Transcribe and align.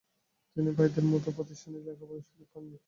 তিনি 0.57 0.69
ভাইদের 0.77 1.05
মত 1.11 1.25
প্রাতিষ্ঠানিক 1.35 1.81
লেখাপড়ার 1.87 2.25
সুযোগ 2.27 2.47
পাননি। 2.53 2.77